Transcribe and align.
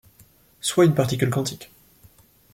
Soit 0.61 0.85
une 0.85 0.95
particule 0.95 1.29
quantique. 1.29 1.69